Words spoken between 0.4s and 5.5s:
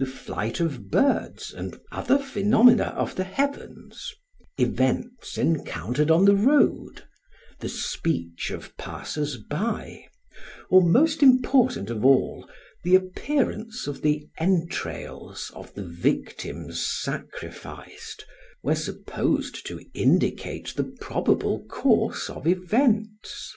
of birds and other phenomena of the heavens, events